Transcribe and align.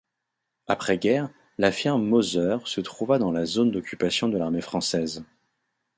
Après 0.65 0.97
guerre, 0.97 1.29
la 1.59 1.71
firme 1.71 2.03
Mauser 2.03 2.57
se 2.65 2.81
trouva 2.81 3.19
dans 3.19 3.31
la 3.31 3.45
zone 3.45 3.69
d'occupation 3.69 4.29
de 4.29 4.37
l'armée 4.39 4.59
française. 4.61 5.23